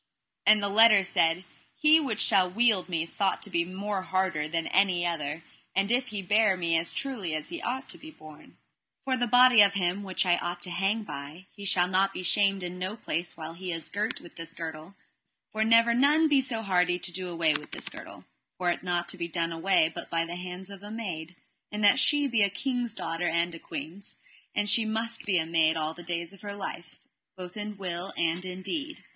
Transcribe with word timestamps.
And 0.47 0.63
the 0.63 0.67
letters 0.67 1.09
said: 1.09 1.43
He 1.75 1.99
which 1.99 2.21
shall 2.21 2.49
wield 2.49 2.89
me 2.89 3.05
sought 3.05 3.43
to 3.43 3.51
be 3.51 3.63
more 3.63 4.01
harder 4.01 4.47
than 4.47 4.65
any 4.65 5.05
other, 5.05 5.43
if 5.75 6.07
he 6.07 6.23
bear 6.23 6.57
me 6.57 6.75
as 6.75 6.91
truly 6.91 7.35
as 7.35 7.51
me 7.51 7.61
ought 7.61 7.87
to 7.89 7.99
be 7.99 8.09
borne. 8.09 8.57
For 9.05 9.15
the 9.15 9.27
body 9.27 9.61
of 9.61 9.75
him 9.75 10.01
which 10.01 10.25
I 10.25 10.37
ought 10.39 10.59
to 10.63 10.71
hang 10.71 11.03
by, 11.03 11.45
he 11.55 11.65
shall 11.65 11.87
not 11.87 12.13
be 12.15 12.23
shamed 12.23 12.63
in 12.63 12.79
no 12.79 12.97
place 12.97 13.37
while 13.37 13.53
he 13.53 13.71
is 13.71 13.89
girt 13.89 14.19
with 14.19 14.37
this 14.37 14.55
girdle, 14.55 14.95
nor 15.53 15.63
never 15.63 15.93
none 15.93 16.27
be 16.27 16.41
so 16.41 16.63
hardy 16.63 16.97
to 16.97 17.11
do 17.11 17.29
away 17.29 17.53
this 17.53 17.87
girdle; 17.87 18.25
for 18.57 18.71
it 18.71 18.79
ought 18.79 18.83
not 19.11 19.15
be 19.19 19.27
done 19.27 19.51
away 19.51 19.87
but 19.93 20.09
by 20.09 20.25
the 20.25 20.35
hands 20.35 20.71
of 20.71 20.81
a 20.81 20.89
maid, 20.89 21.35
and 21.71 21.83
that 21.83 21.99
she 21.99 22.25
be 22.27 22.41
a 22.41 22.49
king's 22.49 22.95
daughter 22.95 23.27
and 23.27 23.61
queen's, 23.61 24.15
and 24.55 24.67
she 24.67 24.83
must 24.83 25.27
be 25.27 25.37
a 25.37 25.45
maid 25.45 25.77
all 25.77 25.93
the 25.93 26.01
days 26.01 26.33
of 26.33 26.41
her 26.41 26.55
life, 26.55 27.01
both 27.35 27.55
in 27.55 27.77
will 27.77 28.11
and 28.17 28.45
in 28.45 28.63
deed. 28.63 29.03